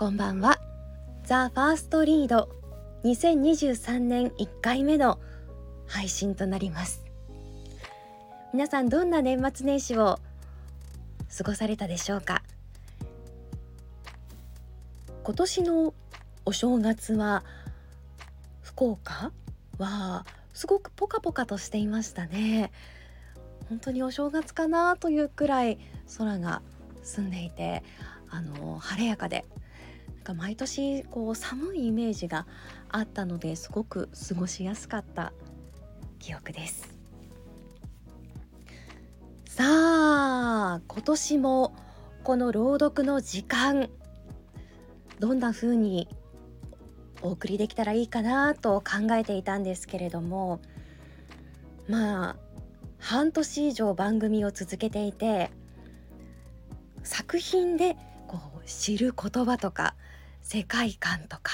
[0.00, 0.58] こんばんは。
[1.24, 2.48] ザ・ファーストリード。
[3.04, 5.18] 2023年1回目の
[5.86, 7.04] 配信となります。
[8.54, 10.18] 皆さんどんな年末年始を
[11.36, 12.42] 過ごされたでしょうか？
[15.22, 15.92] 今年の
[16.46, 17.44] お正月は
[18.62, 19.32] 福岡？
[19.76, 20.24] は
[20.54, 22.72] すごくポカポカとしていましたね。
[23.68, 25.78] 本当にお正月かなというくらい
[26.16, 26.62] 空が
[27.02, 27.82] 澄んでいて
[28.30, 29.44] あの晴れやかで
[30.30, 32.46] か毎年こう寒いイメージが
[32.88, 35.32] あったのですごく過ごしやすかった
[36.18, 36.94] 記憶です。
[39.46, 41.74] さあ今年も
[42.22, 43.90] この朗読の時間
[45.18, 46.08] どんな風に
[47.20, 50.60] お送りできたらいいかなと考えていたんですけれども
[51.88, 52.36] まあ
[52.98, 55.50] 半年以上番組を続けていて
[57.02, 57.96] 作品で
[58.28, 59.94] こう知る言葉とか
[60.52, 61.52] 世界観とか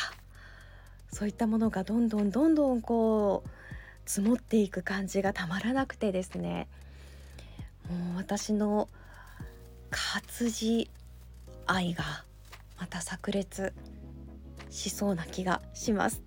[1.13, 3.51] そういったものがどんどんどんどんこう
[4.09, 6.67] 積もっていく感じがたまらなくてですね。
[7.91, 8.89] もう私の
[9.91, 10.89] 活字
[11.67, 12.25] 愛が
[12.81, 13.75] また炸裂
[14.71, 16.23] しそうな気がします。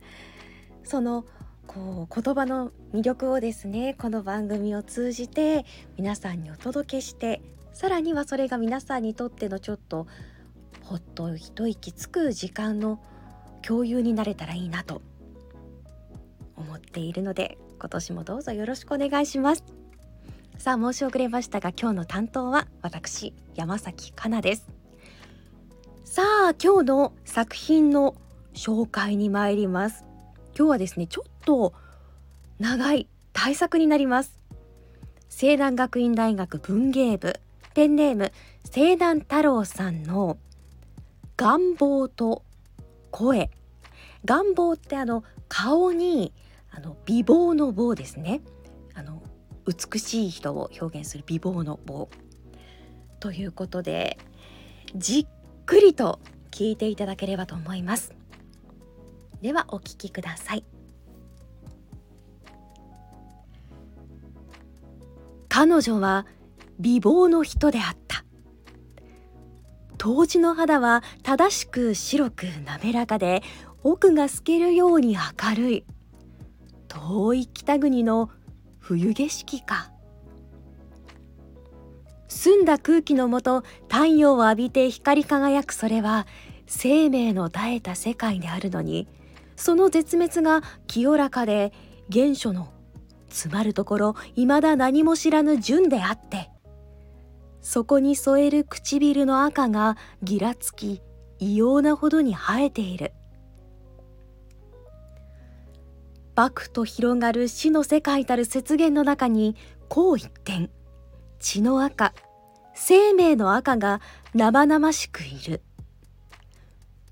[0.84, 1.26] その
[1.66, 5.66] こう言葉の魅力をですねこの番組を通じて
[5.98, 7.42] 皆さんにお届けして
[7.74, 10.06] さらにはそれが皆さんにとってのちょっと
[10.90, 13.00] ほっと一息つく時間の
[13.62, 15.04] 共有になれたらいいなと
[16.56, 19.64] 思っているので今年もどうぞよろしくお願いします。
[20.58, 24.68] さあ申し遅れましたが今日の担当は私山崎かなです。
[26.06, 28.16] さあ今日の作品の
[28.56, 30.06] 紹介に参ります。
[30.58, 31.76] 今日はですねちょっと
[32.58, 34.40] 長い対策になります。
[35.30, 37.40] 西南学院大学文芸部
[37.76, 38.32] ペンネーム
[38.66, 40.40] 西南太郎さんの
[41.40, 42.44] 願望と
[43.12, 43.50] 声。
[44.26, 46.34] 願望ってあの顔に
[46.70, 48.42] あの美貌の棒ですね。
[48.94, 49.24] あの
[49.66, 52.10] 美しい人を表現する美貌の棒。
[53.22, 54.18] ということで
[54.98, 55.28] じっ
[55.66, 56.20] くりと
[56.52, 58.14] 聞いていただければと思います。
[59.42, 60.66] ではお聞きください。
[65.48, 66.26] 彼女は
[66.82, 67.96] 美貌の人であっ
[70.10, 73.44] た当時の肌は正しく白く滑らかで
[73.84, 75.86] 奥が透けるように明るい。
[76.88, 78.32] 遠い北国の
[78.80, 79.92] 冬景色か。
[82.28, 86.26] 澄んだ空気のもと太陽を浴びて光り輝くそれは
[86.66, 89.08] 生命の絶えた世界であるのに
[89.56, 91.74] その絶滅が清らかで
[92.12, 92.72] 原初の
[93.30, 96.50] 詰まるところ未だ何も知らぬ純であって
[97.62, 101.02] そこに添える唇の赤がぎらつき
[101.40, 103.14] 異様なほどに生えている。
[106.36, 109.58] 幕と広がる死の世界たる雪原の中に
[109.90, 110.70] こう一点
[111.40, 112.14] 血の赤
[112.74, 114.00] 生命の赤が
[114.34, 115.62] 生々しくいる。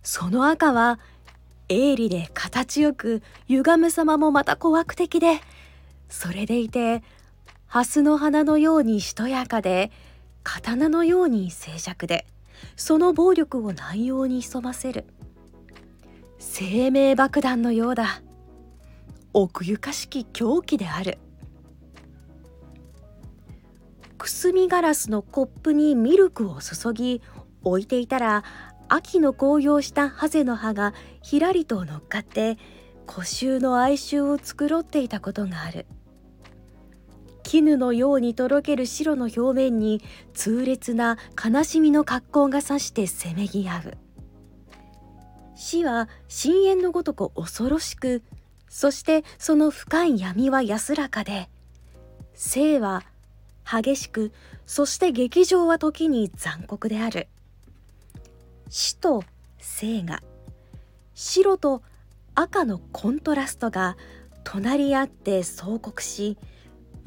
[0.01, 0.99] その赤は
[1.67, 5.41] 鋭利で形よく歪む様もまた怖く的で
[6.07, 7.03] それでいて
[7.65, 9.91] 蓮の花のようにしとやかで
[10.49, 12.25] 刀のように静寂で
[12.77, 15.05] その暴力を内容に潜ませる。
[16.39, 18.21] 生命爆弾のようだ。
[19.33, 21.17] 奥ゆかしき狂気である。
[24.17, 27.21] くすみガラスのコップにミルクを注ぎ
[27.63, 28.43] 置いていたら
[28.87, 32.57] 秋の紅葉したハゼの葉がひらりと乗っかって
[33.05, 35.85] 古臭の哀愁を繕っていたことがある。
[37.47, 40.01] 絹のようにとろける白の表面に
[40.33, 43.97] 痛烈な悲しみの格好がさしてせめぎ合う。
[45.55, 48.21] 死は深淵のごとく恐ろしく
[48.67, 51.49] そしてその深い闇は安らかで
[52.33, 53.03] 生は
[53.65, 54.33] 激しく
[54.65, 57.29] そして劇場は時に残酷である。
[58.67, 59.23] 死と
[59.61, 60.21] 生が
[61.13, 61.81] 白と
[62.35, 63.95] 赤のコントラストが
[64.43, 66.37] 隣り合って相国し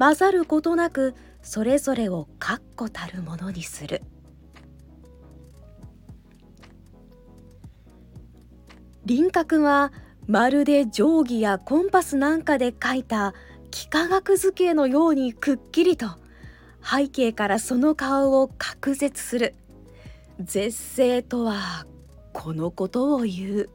[0.01, 1.13] 混ざることなく
[1.43, 4.01] それぞれを確固たるものにする。
[9.05, 9.93] 輪郭は
[10.25, 13.35] まるで定規やコンパスなんかで描いた
[13.67, 16.07] 幾何学図形のようにくっきりと
[16.83, 19.53] 背景からその顔を隔絶する。
[20.39, 21.85] 絶世とは
[22.33, 23.69] このことを言う。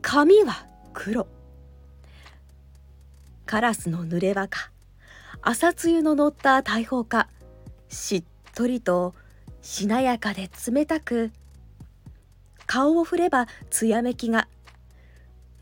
[0.00, 0.64] 髪は
[0.94, 1.37] 黒。
[3.48, 4.70] カラスの濡れ場か。
[5.40, 7.28] 朝露の乗った大砲か。
[7.88, 8.24] しっ
[8.54, 9.14] とりと
[9.62, 11.30] しなやかで冷たく。
[12.66, 14.48] 顔を振ればつやめきが。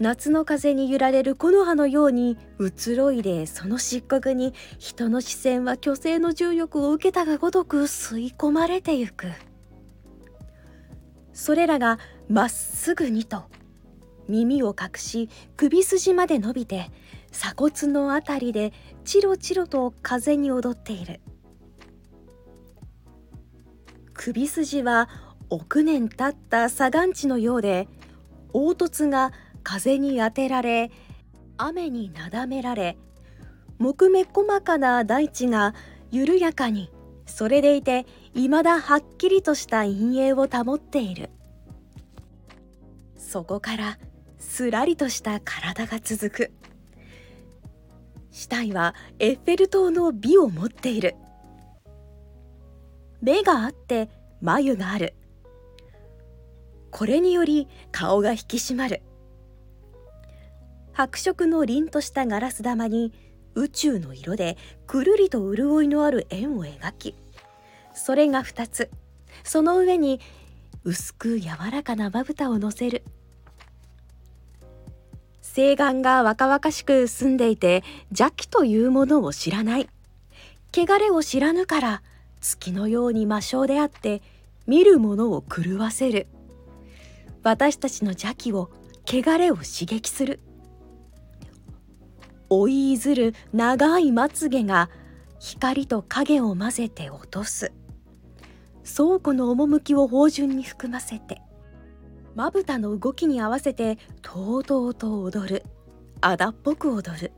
[0.00, 9.28] 夏の風に揺られる木の葉のように移ろいでその漆黒に人の視線は虚勢の重力を受けたがごとく吸い込まれてゆく。
[11.32, 13.44] それらがまっすぐにと。
[14.26, 16.90] 耳を隠し首筋まで伸びて
[17.36, 18.72] 鎖骨のあたりで
[19.04, 21.20] チロチロと風に踊っている。
[24.14, 25.10] 首筋は
[25.50, 27.88] 億年経った左岸地のようで
[28.54, 30.90] 凹凸が風に当てられ
[31.58, 32.96] 雨になだめられ
[33.78, 35.74] 木目細かな大地が
[36.10, 36.90] 緩やかに
[37.26, 41.28] それでいて未だはっきりとした陰影を保っている。
[43.18, 43.98] そこから
[44.38, 46.52] すらりとした体が続く。
[48.36, 51.16] 死体はエッフェル塔の美を持っている。
[53.22, 54.10] 目があって
[54.42, 55.14] 眉がある。
[56.90, 59.00] これにより顔が引き締まる。
[60.92, 63.14] 白色の凛としたガラス玉に
[63.54, 67.14] 宇宙の色でくるりと潤いのある円を描き
[67.94, 68.90] それが2つ。
[69.44, 70.20] その上に
[70.84, 73.02] 薄く柔らかなまぶたをのせる。
[75.56, 79.88] 青眼が若々しく澄んでいて邪気というものを知らない。
[80.74, 82.02] 汚れを知らぬから
[82.40, 84.20] 月のように魔性であって
[84.66, 86.26] 見る者を狂わせる。
[87.42, 88.70] 私たちの邪気を
[89.06, 90.40] 汚れを刺激する。
[92.50, 94.90] 追いいずる長いまつげが
[95.38, 97.72] 光と影を混ぜて落とす。
[98.84, 101.40] 倉庫の趣を芳醇に含ませて
[102.36, 105.64] まぶたの動きに合わせてとうとうと踊る。
[106.20, 107.32] あだっぽく踊る。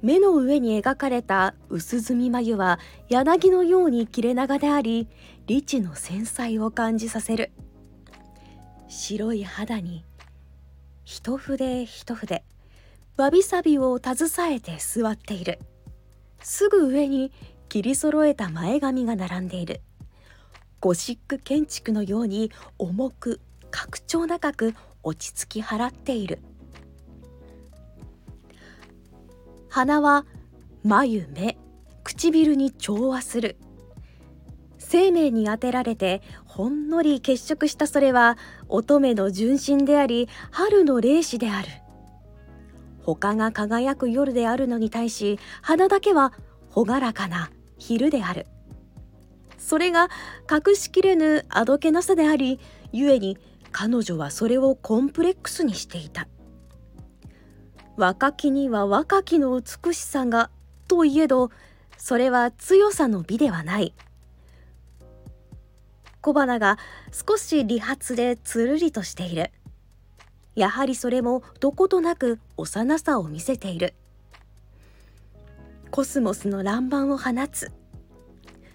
[0.00, 2.78] 目の上に描かれた薄墨眉は
[3.10, 5.08] 柳のように切れ長であり
[5.46, 7.52] 理智の繊細を感じさせる。
[8.88, 10.06] 白い肌に
[11.04, 12.44] 一筆一筆
[13.18, 15.58] わびさびを携えて座っている。
[16.40, 17.30] すぐ上に
[17.68, 19.82] 切り揃えた前髪が並んでいる。
[20.84, 23.40] ゴシック建築のように重く
[23.70, 26.40] 格調高く落ち着き払っている。
[29.70, 30.26] 鼻は
[30.82, 31.56] 眉目
[32.02, 33.56] 唇に調和する。
[34.76, 38.36] 生命に当てられてほんのり血色したそれは
[38.68, 41.68] 乙女の純真であり春の霊視である。
[43.00, 46.34] 他が輝く夜であるのに対し花だけは
[46.74, 48.46] 朗らかな昼である。
[49.64, 50.10] それが
[50.50, 52.60] 隠しきれぬあどけなさであり
[52.92, 53.38] 故に
[53.72, 56.28] 彼女はそれをコンプレックスにしていた。
[57.96, 60.50] 若きには若きの美しさが
[60.86, 61.50] といえど
[61.96, 63.94] それは強さの美ではない。
[66.20, 66.78] 小花が
[67.10, 69.50] 少し理髪でつるりとしている。
[70.56, 73.94] やはりそれもどことなく幼さを見せている。
[75.90, 77.72] コスモスの乱漫を放つ。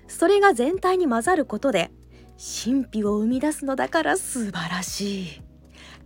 [0.09, 1.91] それが全体に混ざることで
[2.38, 5.41] 神秘を生み出すのだから素晴らしい。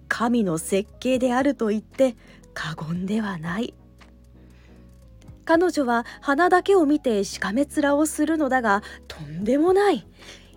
[0.07, 2.15] 神の設計であると言って
[2.53, 3.73] 過言ではない。
[5.45, 10.07] 彼女は花だけを見てしかめ面をするのだがとんでもない。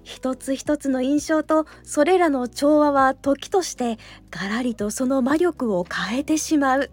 [0.02, 3.98] 一つ一つの印象とそれらの調和は時として
[4.30, 6.90] がらりとその魔力を変えてしまう。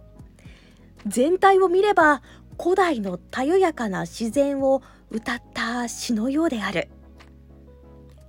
[1.05, 2.21] 全体を見れば
[2.61, 4.81] 古代のたゆやかな自然を
[5.13, 6.89] 歌った詩のようである。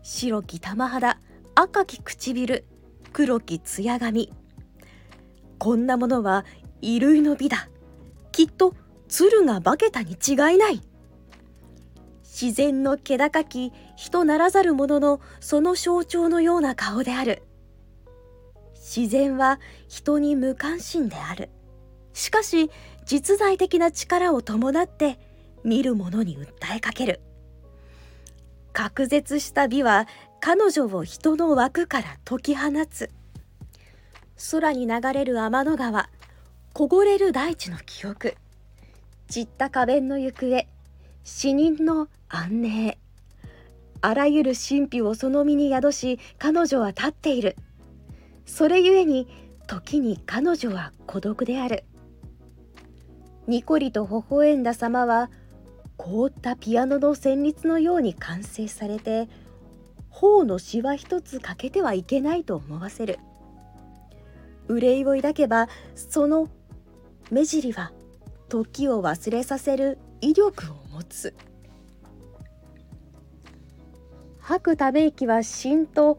[0.03, 1.19] 白き玉肌
[1.55, 2.67] 赤き唇
[3.15, 4.31] 黒き艶髪。
[5.59, 6.45] こんなものは
[6.83, 7.71] 衣類の美だ。
[8.33, 8.75] きっと
[9.09, 10.83] 鶴が化けたに違いない。
[12.23, 17.45] 自然の気高き人ならざる者のその象徴のような顔である。
[18.75, 21.49] 自然は人に無関心である。
[22.13, 22.71] しかし
[23.07, 25.19] 実在的な力を伴って
[25.65, 27.21] 見る者に訴えかける。
[28.73, 30.07] 隔絶した美は
[30.41, 33.11] 彼女を人の枠から解き放つ。
[34.51, 36.11] 空に流れる天の川
[36.73, 38.35] こごれる大地の記憶。
[39.29, 40.67] 散った花弁の行方
[41.23, 42.99] 死人の安寧。
[44.03, 47.57] あらゆる神秘をその身に宿し彼女は立っている。
[48.45, 49.29] それゆえに
[49.67, 51.85] 時に彼女は孤独である。
[53.47, 55.31] にこりと微笑んだ様は
[55.97, 59.29] 凍ったピアノの旋律のように完成されて
[60.11, 63.19] 頬のしわ一つ欠けてはいけないと思わせる。
[64.69, 66.49] 憂いを抱けばその
[67.31, 67.93] 目尻は
[68.49, 71.35] 時を忘れさせる威力を持つ。
[74.41, 76.19] 吐くため息は芯と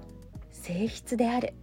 [0.51, 1.53] 性質である。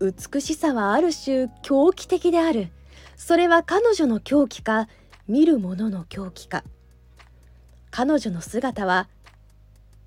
[0.00, 2.68] 美しさはある種狂気的である。
[3.16, 4.88] それは彼女の狂気か
[5.28, 6.64] 見る者の狂気か。
[7.96, 9.08] 彼女の姿は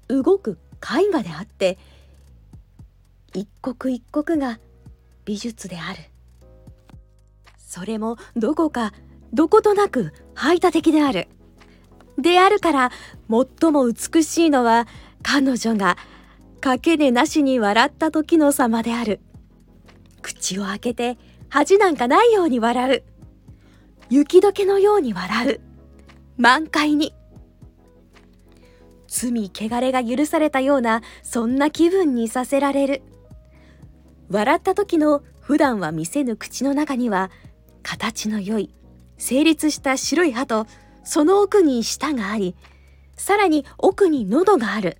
[0.09, 1.79] 動く絵画であって
[3.33, 4.59] 一刻一刻が
[5.25, 5.97] 美術である。
[7.57, 8.93] それもどこか
[9.33, 11.29] どことなく排他的である。
[12.19, 12.91] であるから
[13.27, 14.87] 最も美しいのは
[15.23, 15.97] 彼女が
[16.61, 19.19] かけねなしに笑った時の様である。
[20.21, 21.17] 口を開けて
[21.49, 23.03] 恥なんかないように笑う。
[24.11, 25.61] 雪解けのように笑う。
[26.37, 27.15] 満開に。
[29.09, 33.01] 罪汚れが許されたようなそんな気分にさせられる。
[34.29, 37.31] 笑った時の普段は見せぬ口の中には
[37.81, 38.73] 形の良い
[39.17, 40.67] 成立した白い歯と
[41.03, 42.55] その奥に舌があり
[43.17, 44.97] さらに奥に喉がある。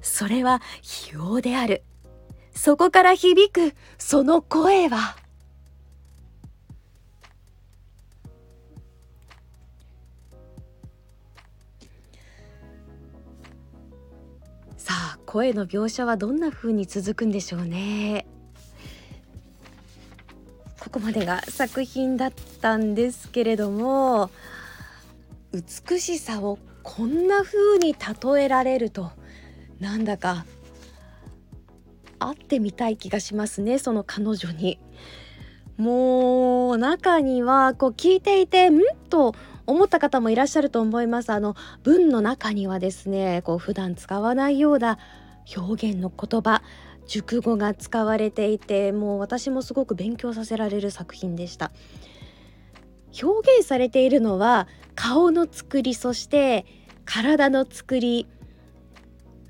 [0.00, 1.82] それは非王である。
[2.54, 5.16] そこから響くその声は。
[14.84, 18.26] さあ声の描写はどんな風に続くんでしょうね
[20.78, 24.30] ここまでが作品だったんですけれども
[25.88, 29.10] 美しさをこんな風に例えられると
[29.80, 30.44] なんだか
[32.18, 34.78] 会ってみたい気がしますねその彼女に。
[35.78, 39.34] もう中にはこう聞いていてんと
[39.66, 41.30] 思った方もいらっしゃると思います。
[41.30, 44.98] あの文の中にはですねこう普段使わないような
[45.56, 46.62] 表現の言葉
[47.06, 51.72] 熟語が使われていてもう私もすごく勉強させられる作品でした。
[53.22, 54.66] 表現されているのは
[54.96, 56.66] 顔の作りそして
[57.04, 58.26] 体の作り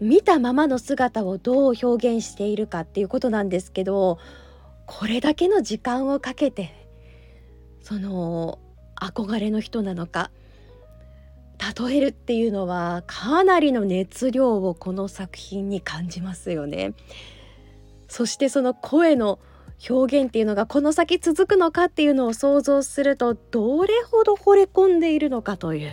[0.01, 4.19] 見たままの姿をどう表現しているかっていうことなんですけど
[4.87, 6.89] これだけの時間をかけて
[7.81, 8.59] その
[8.97, 10.31] 憧れの人なのか。
[11.79, 16.93] 例えるっていうのはかなりの熱量をこの作品に感じますよね。
[18.09, 19.39] そしてその声の
[19.89, 25.93] 表現っていうのがこの先続くのかっていうのを想像するとどれほど惚れ込んでいるのかという。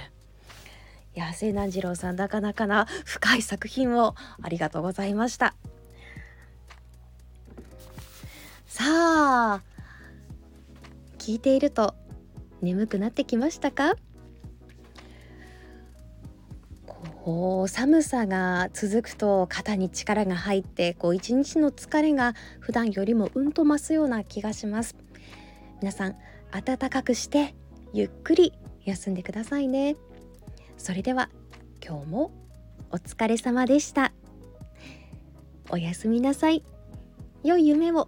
[1.14, 5.56] いや清南次郎さんなかなかな深い作品をありがとうございました。
[8.68, 9.62] さあ
[11.18, 11.96] 聞いていると
[12.62, 13.96] 眠くなってきましたか？
[17.24, 24.96] こう寒さが続くと肩に力が入ってこう一日の疲れが普段よりもうんと増すような気がします。
[25.82, 26.16] 皆さん
[26.52, 27.54] 暖かくして
[27.94, 28.54] ゆっくり
[28.86, 29.96] 休んでくださいね。
[30.78, 31.30] それでは
[31.86, 32.32] 今日も
[32.92, 34.14] お疲れ様でした。
[35.70, 36.64] おやすみなさい。
[37.44, 38.08] 良い夢を。